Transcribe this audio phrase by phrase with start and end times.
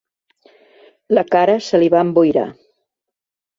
[1.17, 2.49] La cara se li va emboirar.